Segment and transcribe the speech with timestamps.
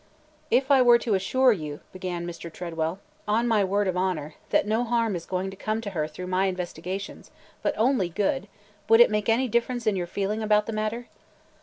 [0.49, 2.51] "If I were to assure you," began Mr.
[2.51, 6.07] Tredwell, "on my word of honor, that no harm is going to come to her
[6.07, 7.29] through my investigations,
[7.61, 8.47] but only good,
[8.89, 11.05] would it make any difference in your feeling about the matter?"